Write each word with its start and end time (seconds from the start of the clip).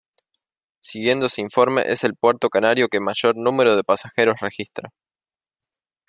Siguiendo 0.79 1.27
ese 1.27 1.41
informe 1.41 1.83
es 1.91 2.03
el 2.03 2.15
puerto 2.15 2.49
canario 2.49 2.89
que 2.89 2.99
mayor 2.99 3.37
número 3.37 3.75
de 3.75 3.83
pasajeros 3.83 4.39
registra. 4.39 4.91